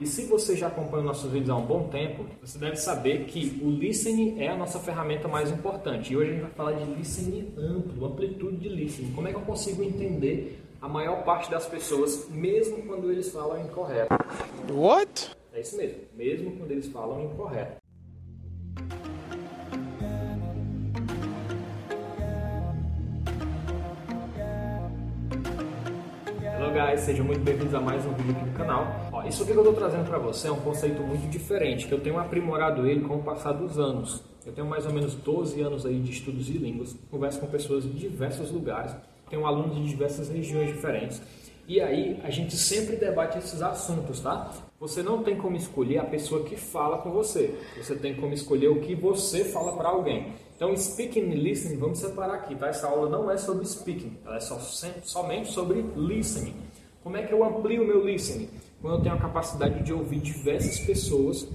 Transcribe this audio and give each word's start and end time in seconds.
E 0.00 0.06
se 0.06 0.26
você 0.26 0.56
já 0.56 0.68
acompanha 0.68 1.02
nossos 1.02 1.28
vídeos 1.32 1.50
há 1.50 1.56
um 1.56 1.66
bom 1.66 1.88
tempo, 1.88 2.24
você 2.40 2.56
deve 2.56 2.76
saber 2.76 3.24
que 3.24 3.60
o 3.60 3.68
listening 3.68 4.40
é 4.40 4.48
a 4.48 4.56
nossa 4.56 4.78
ferramenta 4.78 5.26
mais 5.26 5.50
importante. 5.50 6.12
E 6.12 6.16
hoje 6.16 6.30
a 6.30 6.32
gente 6.34 6.42
vai 6.42 6.50
falar 6.52 6.72
de 6.72 6.84
listening 6.84 7.52
amplo, 7.58 8.06
amplitude 8.06 8.58
de 8.58 8.68
listening. 8.68 9.12
Como 9.12 9.26
é 9.26 9.32
que 9.32 9.36
eu 9.36 9.42
consigo 9.42 9.82
entender 9.82 10.62
a 10.80 10.88
maior 10.88 11.24
parte 11.24 11.50
das 11.50 11.66
pessoas, 11.66 12.28
mesmo 12.30 12.80
quando 12.84 13.10
eles 13.10 13.32
falam 13.32 13.60
incorreto? 13.60 14.14
What? 14.72 15.30
É 15.52 15.60
isso 15.60 15.76
mesmo, 15.76 15.98
mesmo 16.14 16.56
quando 16.56 16.70
eles 16.70 16.86
falam 16.86 17.24
incorreto. 17.24 17.87
Hello 26.68 26.86
guys, 26.86 27.00
sejam 27.00 27.24
muito 27.24 27.40
bem-vindos 27.40 27.72
a 27.72 27.80
mais 27.80 28.04
um 28.04 28.12
vídeo 28.12 28.32
aqui 28.32 28.44
no 28.44 28.52
canal. 28.52 29.08
Ó, 29.10 29.22
isso 29.24 29.42
aqui 29.42 29.52
que 29.52 29.58
eu 29.58 29.62
estou 29.62 29.74
trazendo 29.74 30.06
para 30.06 30.18
você 30.18 30.48
é 30.48 30.52
um 30.52 30.60
conceito 30.60 31.00
muito 31.00 31.26
diferente, 31.30 31.86
que 31.86 31.94
eu 31.94 31.98
tenho 31.98 32.18
aprimorado 32.18 32.86
ele 32.86 33.00
com 33.00 33.16
o 33.16 33.22
passar 33.22 33.52
dos 33.52 33.78
anos. 33.78 34.22
Eu 34.44 34.52
tenho 34.52 34.66
mais 34.66 34.84
ou 34.84 34.92
menos 34.92 35.14
12 35.14 35.62
anos 35.62 35.86
aí 35.86 35.98
de 35.98 36.10
estudos 36.10 36.44
de 36.44 36.58
línguas, 36.58 36.94
converso 37.10 37.40
com 37.40 37.46
pessoas 37.46 37.84
de 37.84 37.92
diversos 37.94 38.50
lugares, 38.50 38.94
tenho 39.30 39.46
alunos 39.46 39.76
de 39.76 39.88
diversas 39.88 40.28
regiões 40.28 40.68
diferentes. 40.68 41.22
E 41.66 41.80
aí 41.80 42.20
a 42.22 42.28
gente 42.28 42.54
sempre 42.54 42.96
debate 42.96 43.38
esses 43.38 43.62
assuntos, 43.62 44.20
tá? 44.20 44.50
Você 44.80 45.02
não 45.02 45.24
tem 45.24 45.36
como 45.36 45.56
escolher 45.56 45.98
a 45.98 46.04
pessoa 46.04 46.44
que 46.44 46.56
fala 46.56 46.98
com 46.98 47.10
você. 47.10 47.58
Você 47.76 47.96
tem 47.96 48.14
como 48.14 48.32
escolher 48.32 48.68
o 48.68 48.80
que 48.80 48.94
você 48.94 49.44
fala 49.44 49.76
para 49.76 49.88
alguém. 49.88 50.34
Então, 50.54 50.76
speaking 50.76 51.30
e 51.30 51.34
listening, 51.34 51.78
vamos 51.78 51.98
separar 51.98 52.34
aqui, 52.34 52.54
tá? 52.54 52.68
Essa 52.68 52.86
aula 52.86 53.08
não 53.08 53.28
é 53.28 53.36
sobre 53.36 53.66
speaking, 53.66 54.18
ela 54.24 54.36
é 54.36 54.40
só, 54.40 54.56
somente 55.02 55.50
sobre 55.50 55.84
listening. 55.96 56.54
Como 57.02 57.16
é 57.16 57.24
que 57.24 57.32
eu 57.32 57.42
amplio 57.42 57.82
o 57.82 57.86
meu 57.86 58.04
listening? 58.04 58.48
Quando 58.80 58.98
eu 58.98 59.02
tenho 59.02 59.14
a 59.16 59.18
capacidade 59.18 59.82
de 59.82 59.92
ouvir 59.92 60.20
diversas 60.20 60.78
pessoas 60.78 61.48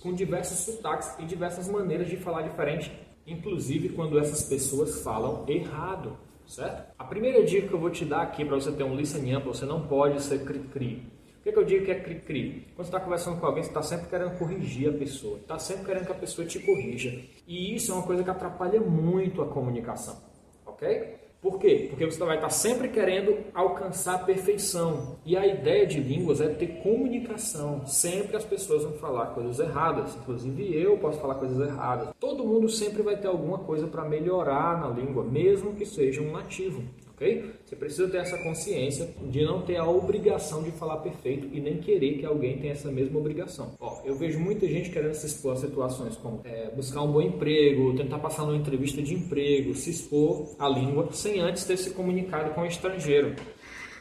com 0.00 0.12
diversos 0.12 0.58
sotaques 0.58 1.12
e 1.18 1.24
diversas 1.24 1.68
maneiras 1.68 2.08
de 2.08 2.16
falar 2.16 2.42
diferente, 2.42 2.92
inclusive 3.26 3.90
quando 3.90 4.16
essas 4.16 4.44
pessoas 4.44 5.02
falam 5.02 5.44
errado, 5.48 6.16
certo? 6.46 6.92
A 6.96 7.04
primeira 7.04 7.44
dica 7.44 7.66
que 7.66 7.74
eu 7.74 7.80
vou 7.80 7.90
te 7.90 8.04
dar 8.04 8.22
aqui 8.22 8.44
para 8.44 8.54
você 8.54 8.70
ter 8.70 8.84
um 8.84 8.94
listening 8.94 9.32
amplo, 9.32 9.52
você 9.52 9.64
não 9.64 9.88
pode 9.88 10.22
ser 10.22 10.44
cri-cri. 10.44 11.18
O 11.40 11.42
que, 11.42 11.52
que 11.52 11.58
eu 11.58 11.64
digo 11.64 11.86
que 11.86 11.90
é 11.90 11.98
cri-cri? 11.98 12.66
Quando 12.76 12.84
você 12.86 12.90
está 12.90 13.00
conversando 13.00 13.40
com 13.40 13.46
alguém, 13.46 13.62
você 13.62 13.70
está 13.70 13.80
sempre 13.80 14.08
querendo 14.10 14.36
corrigir 14.38 14.90
a 14.90 14.92
pessoa, 14.92 15.38
está 15.38 15.58
sempre 15.58 15.86
querendo 15.86 16.04
que 16.04 16.12
a 16.12 16.16
pessoa 16.16 16.46
te 16.46 16.58
corrija. 16.58 17.18
E 17.48 17.74
isso 17.74 17.90
é 17.90 17.94
uma 17.94 18.02
coisa 18.02 18.22
que 18.22 18.28
atrapalha 18.28 18.78
muito 18.78 19.40
a 19.40 19.46
comunicação, 19.46 20.18
ok? 20.66 21.18
Por 21.40 21.58
quê? 21.58 21.86
Porque 21.88 22.04
você 22.04 22.22
vai 22.22 22.36
estar 22.36 22.50
sempre 22.50 22.88
querendo 22.88 23.38
alcançar 23.54 24.16
a 24.16 24.18
perfeição. 24.18 25.16
E 25.24 25.34
a 25.34 25.46
ideia 25.46 25.86
de 25.86 25.98
línguas 25.98 26.42
é 26.42 26.48
ter 26.48 26.82
comunicação. 26.82 27.86
Sempre 27.86 28.36
as 28.36 28.44
pessoas 28.44 28.84
vão 28.84 28.92
falar 28.92 29.28
coisas 29.28 29.58
erradas. 29.58 30.14
Inclusive 30.16 30.78
eu 30.78 30.98
posso 30.98 31.18
falar 31.18 31.36
coisas 31.36 31.66
erradas. 31.66 32.10
Todo 32.20 32.44
mundo 32.44 32.68
sempre 32.68 33.02
vai 33.02 33.16
ter 33.16 33.28
alguma 33.28 33.60
coisa 33.60 33.86
para 33.86 34.04
melhorar 34.04 34.78
na 34.78 34.88
língua, 34.88 35.24
mesmo 35.24 35.72
que 35.72 35.86
seja 35.86 36.20
um 36.20 36.32
nativo 36.32 36.82
ok? 37.20 37.52
Você 37.64 37.76
precisa 37.76 38.08
ter 38.08 38.16
essa 38.16 38.38
consciência 38.38 39.08
de 39.22 39.44
não 39.44 39.60
ter 39.60 39.76
a 39.76 39.88
obrigação 39.88 40.62
de 40.62 40.70
falar 40.72 40.96
perfeito 40.98 41.48
e 41.52 41.60
nem 41.60 41.76
querer 41.76 42.18
que 42.18 42.24
alguém 42.24 42.58
tenha 42.58 42.72
essa 42.72 42.90
mesma 42.90 43.18
obrigação. 43.18 43.74
Ó, 43.78 44.00
eu 44.04 44.16
vejo 44.16 44.40
muita 44.40 44.66
gente 44.66 44.90
querendo 44.90 45.14
se 45.14 45.26
expor 45.26 45.52
a 45.52 45.56
situações 45.56 46.16
como 46.16 46.40
é, 46.44 46.70
buscar 46.70 47.02
um 47.02 47.12
bom 47.12 47.20
emprego, 47.20 47.94
tentar 47.96 48.18
passar 48.18 48.44
numa 48.44 48.56
entrevista 48.56 49.02
de 49.02 49.14
emprego, 49.14 49.74
se 49.74 49.90
expor 49.90 50.48
à 50.58 50.68
língua 50.68 51.08
sem 51.12 51.40
antes 51.40 51.64
ter 51.64 51.76
se 51.76 51.90
comunicado 51.90 52.54
com 52.54 52.62
o 52.62 52.66
estrangeiro. 52.66 53.36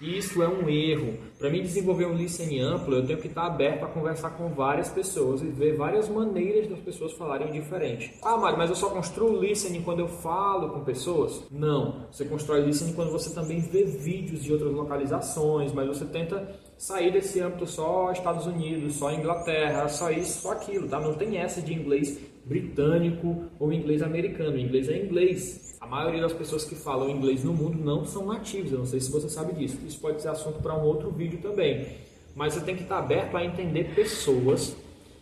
Isso 0.02 0.42
é 0.42 0.47
um 0.47 0.69
erro. 0.69 1.17
Para 1.38 1.50
mim 1.50 1.61
desenvolver 1.61 2.05
um 2.05 2.14
listening 2.14 2.59
amplo, 2.59 2.95
eu 2.95 3.05
tenho 3.05 3.19
que 3.19 3.28
estar 3.28 3.45
aberto 3.45 3.83
a 3.83 3.88
conversar 3.88 4.31
com 4.31 4.50
várias 4.50 4.89
pessoas 4.89 5.41
e 5.41 5.45
ver 5.45 5.75
várias 5.75 6.08
maneiras 6.08 6.69
das 6.69 6.80
pessoas 6.80 7.14
falarem 7.14 7.52
diferente. 7.52 8.14
Ah, 8.22 8.38
Mário, 8.38 8.58
mas 8.58 8.69
eu 8.69 8.75
só 8.75 8.89
construo 8.89 9.39
listening 9.39 9.81
quando 9.81 10.00
eu 10.00 10.08
falo 10.08 10.69
com 10.69 10.83
pessoas? 10.83 11.44
Não. 11.52 12.07
Você 12.12 12.25
constrói 12.25 12.62
listening 12.62 12.94
quando 12.94 13.12
você 13.12 13.34
também 13.34 13.59
vê 13.59 13.84
vídeos 13.84 14.44
de 14.44 14.53
outras 14.53 14.72
localizações, 14.74 15.74
mas 15.74 15.88
você 15.88 16.06
tenta 16.06 16.59
sair 16.78 17.12
desse 17.12 17.41
âmbito 17.41 17.68
só 17.68 18.12
Estados 18.12 18.45
Unidos, 18.47 18.95
só 18.95 19.12
Inglaterra, 19.12 19.88
só 19.90 20.09
isso, 20.12 20.41
só 20.41 20.53
aquilo, 20.53 20.88
tá? 20.88 21.00
Não 21.00 21.13
tem 21.13 21.38
essa 21.38 21.62
de 21.62 21.74
inglês 21.74 22.18
britânico 22.50 23.46
ou 23.60 23.72
inglês 23.72 24.02
americano. 24.02 24.56
O 24.56 24.60
inglês 24.60 24.90
é 24.90 24.98
inglês. 24.98 25.78
A 25.80 25.86
maioria 25.86 26.22
das 26.22 26.34
pessoas 26.34 26.66
que 26.66 26.76
falam 26.76 27.10
inglês 27.10 27.44
no 27.44 27.54
mundo 27.54 27.78
não 27.78 28.04
são 28.04 28.26
nativos. 28.26 28.72
Eu 28.72 28.80
não 28.80 28.86
sei 28.86 29.00
se 29.00 29.12
você 29.12 29.30
sabe 29.30 29.54
disso. 29.54 29.78
Isso 29.88 30.00
pode 30.00 30.22
ser 30.22 30.30
assunto 30.30 30.60
para 30.60 30.76
um 30.76 30.84
outro 30.84 31.12
vídeo 31.12 31.40
também. 31.42 31.88
Mas 32.36 32.54
você 32.54 32.62
tem 32.62 32.76
que 32.76 32.84
estar 32.84 32.98
aberto 32.98 33.38
a 33.38 33.46
entender 33.46 33.94
pessoas 33.94 34.76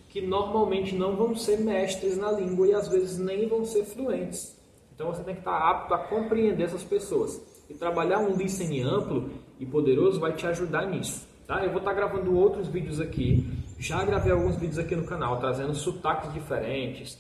que 0.09 0.21
normalmente 0.21 0.95
não 0.95 1.15
vão 1.17 1.35
ser 1.35 1.59
mestres 1.59 2.17
na 2.17 2.31
língua 2.31 2.67
e 2.67 2.73
às 2.73 2.87
vezes 2.87 3.19
nem 3.19 3.45
vão 3.47 3.65
ser 3.65 3.83
fluentes. 3.83 4.55
Então 4.95 5.13
você 5.13 5.21
tem 5.21 5.35
que 5.35 5.41
estar 5.41 5.57
apto 5.57 5.93
a 5.93 5.99
compreender 5.99 6.63
essas 6.63 6.83
pessoas. 6.83 7.39
E 7.69 7.73
trabalhar 7.73 8.19
um 8.19 8.35
listening 8.35 8.81
amplo 8.81 9.29
e 9.59 9.65
poderoso 9.65 10.19
vai 10.19 10.33
te 10.33 10.47
ajudar 10.47 10.87
nisso. 10.87 11.27
Tá? 11.45 11.63
Eu 11.63 11.69
vou 11.69 11.79
estar 11.79 11.93
gravando 11.93 12.35
outros 12.35 12.67
vídeos 12.67 13.01
aqui. 13.01 13.45
Já 13.79 14.03
gravei 14.03 14.31
alguns 14.31 14.55
vídeos 14.55 14.79
aqui 14.79 14.95
no 14.95 15.03
canal, 15.03 15.39
trazendo 15.39 15.73
sotaques 15.75 16.33
diferentes. 16.33 17.17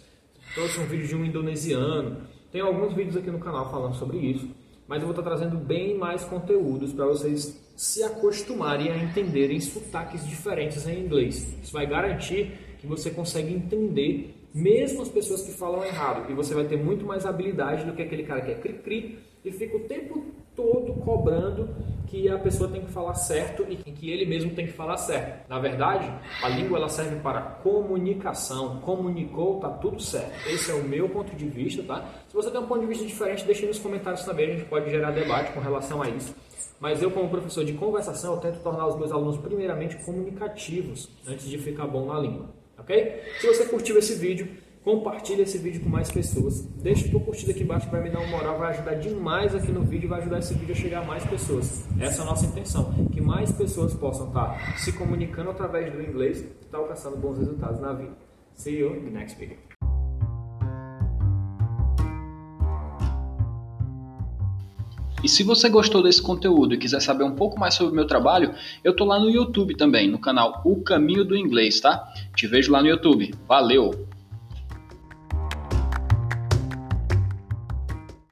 Trouxe 0.55 0.79
um 0.79 0.85
vídeo 0.85 1.07
de 1.07 1.15
um 1.15 1.23
indonesiano. 1.23 2.21
Tem 2.51 2.61
alguns 2.61 2.93
vídeos 2.93 3.15
aqui 3.15 3.29
no 3.29 3.39
canal 3.39 3.69
falando 3.69 3.95
sobre 3.95 4.17
isso. 4.17 4.49
Mas 4.87 5.01
eu 5.01 5.07
vou 5.07 5.11
estar 5.11 5.21
trazendo 5.21 5.57
bem 5.57 5.97
mais 5.97 6.23
conteúdos 6.23 6.93
para 6.93 7.05
vocês 7.05 7.61
se 7.75 8.01
acostumarem 8.01 8.89
a 8.89 8.97
entenderem 8.97 9.59
sotaques 9.59 10.25
diferentes 10.27 10.87
em 10.87 10.99
inglês. 10.99 11.55
Isso 11.61 11.73
vai 11.73 11.85
garantir 11.85 12.51
que 12.79 12.87
você 12.87 13.11
consegue 13.11 13.53
entender 13.53 14.33
mesmo 14.53 15.03
as 15.03 15.09
pessoas 15.09 15.43
que 15.43 15.51
falam 15.51 15.83
errado. 15.85 16.31
E 16.31 16.33
você 16.33 16.55
vai 16.55 16.65
ter 16.65 16.77
muito 16.77 17.05
mais 17.05 17.25
habilidade 17.25 17.85
do 17.85 17.93
que 17.93 18.01
aquele 18.01 18.23
cara 18.23 18.41
que 18.41 18.51
é 18.51 18.55
cri-cri 18.55 19.19
e 19.45 19.51
fica 19.51 19.77
o 19.77 19.81
tempo 19.81 20.25
todo 20.55 20.93
cobrando 21.01 21.69
que 22.07 22.29
a 22.29 22.37
pessoa 22.37 22.69
tem 22.69 22.81
que 22.81 22.91
falar 22.91 23.13
certo 23.15 23.65
e 23.69 23.75
que 23.75 24.09
ele 24.09 24.25
mesmo 24.25 24.51
tem 24.51 24.65
que 24.65 24.73
falar 24.73 24.97
certo. 24.97 25.47
Na 25.49 25.59
verdade, 25.59 26.11
a 26.41 26.49
língua 26.49 26.77
ela 26.77 26.89
serve 26.89 27.17
para 27.17 27.41
comunicação. 27.41 28.79
Comunicou, 28.79 29.59
tá 29.59 29.69
tudo 29.69 30.01
certo. 30.01 30.47
Esse 30.47 30.71
é 30.71 30.73
o 30.73 30.83
meu 30.83 31.09
ponto 31.09 31.35
de 31.35 31.45
vista, 31.45 31.83
tá? 31.83 32.05
Se 32.27 32.33
você 32.33 32.49
tem 32.49 32.59
um 32.59 32.65
ponto 32.65 32.81
de 32.81 32.87
vista 32.87 33.05
diferente, 33.05 33.45
deixe 33.45 33.65
nos 33.65 33.79
comentários 33.79 34.23
também, 34.23 34.47
a 34.47 34.55
gente 34.55 34.65
pode 34.65 34.89
gerar 34.89 35.11
debate 35.11 35.51
com 35.51 35.59
relação 35.59 36.01
a 36.01 36.09
isso. 36.09 36.33
Mas 36.79 37.01
eu, 37.01 37.09
como 37.11 37.29
professor 37.29 37.65
de 37.65 37.73
conversação, 37.73 38.35
eu 38.35 38.39
tento 38.39 38.59
tornar 38.61 38.87
os 38.87 38.95
meus 38.95 39.11
alunos 39.11 39.37
primeiramente 39.37 39.95
comunicativos 39.97 41.09
antes 41.27 41.49
de 41.49 41.57
ficar 41.57 41.87
bom 41.87 42.05
na 42.05 42.19
língua, 42.19 42.49
ok? 42.77 43.23
Se 43.39 43.47
você 43.47 43.65
curtiu 43.65 43.97
esse 43.97 44.13
vídeo, 44.15 44.47
Compartilhe 44.87 45.41
esse 45.41 45.57
vídeo 45.57 45.81
com 45.81 45.89
mais 45.89 46.09
pessoas. 46.09 46.61
Deixe 46.81 47.09
tua 47.09 47.19
curtida 47.19 47.51
aqui 47.51 47.61
embaixo 47.61 47.89
para 47.89 47.99
me 47.99 48.09
dar 48.09 48.19
uma 48.19 48.29
moral, 48.29 48.57
vai 48.57 48.69
ajudar 48.69 48.93
demais 48.93 49.53
aqui 49.53 49.69
no 49.69 49.81
vídeo 49.81 50.05
e 50.05 50.07
vai 50.07 50.21
ajudar 50.21 50.39
esse 50.39 50.53
vídeo 50.53 50.73
a 50.73 50.77
chegar 50.77 51.01
a 51.01 51.03
mais 51.03 51.25
pessoas. 51.25 51.85
Essa 51.99 52.21
é 52.21 52.23
a 52.23 52.25
nossa 52.25 52.45
intenção, 52.45 52.93
que 53.11 53.19
mais 53.19 53.51
pessoas 53.51 53.93
possam 53.93 54.29
estar 54.29 54.77
se 54.77 54.93
comunicando 54.93 55.49
através 55.49 55.91
do 55.91 56.01
inglês 56.01 56.39
e 56.39 56.65
estar 56.65 56.77
alcançando 56.77 57.17
bons 57.17 57.37
resultados 57.37 57.81
na 57.81 57.91
vida. 57.91 58.13
See 58.53 58.77
you 58.77 58.95
in 58.95 59.01
the 59.01 59.09
next 59.09 59.37
video. 59.37 59.57
E 65.21 65.27
se 65.27 65.43
você 65.43 65.67
gostou 65.67 66.01
desse 66.01 66.21
conteúdo 66.21 66.75
e 66.75 66.77
quiser 66.77 67.01
saber 67.01 67.25
um 67.25 67.35
pouco 67.35 67.59
mais 67.59 67.73
sobre 67.73 67.91
o 67.91 67.95
meu 67.95 68.07
trabalho, 68.07 68.53
eu 68.85 68.95
tô 68.95 69.03
lá 69.03 69.19
no 69.19 69.29
YouTube 69.29 69.75
também, 69.75 70.09
no 70.09 70.17
canal 70.17 70.61
O 70.63 70.81
Caminho 70.81 71.25
do 71.25 71.35
Inglês, 71.35 71.81
tá? 71.81 72.07
Te 72.33 72.47
vejo 72.47 72.71
lá 72.71 72.81
no 72.81 72.87
YouTube. 72.87 73.35
Valeu! 73.45 74.06